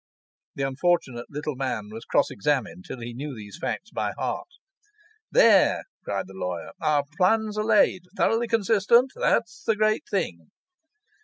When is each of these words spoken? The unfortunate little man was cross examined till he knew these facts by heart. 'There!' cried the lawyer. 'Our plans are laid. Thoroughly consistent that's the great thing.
The 0.55 0.63
unfortunate 0.63 1.27
little 1.29 1.55
man 1.55 1.89
was 1.91 2.05
cross 2.05 2.31
examined 2.31 2.85
till 2.87 3.01
he 3.01 3.13
knew 3.13 3.35
these 3.35 3.59
facts 3.61 3.91
by 3.91 4.13
heart. 4.17 4.47
'There!' 5.29 5.83
cried 6.03 6.25
the 6.25 6.33
lawyer. 6.33 6.71
'Our 6.81 7.03
plans 7.17 7.55
are 7.55 7.63
laid. 7.63 8.05
Thoroughly 8.17 8.47
consistent 8.47 9.11
that's 9.15 9.63
the 9.63 9.75
great 9.75 10.05
thing. 10.09 10.49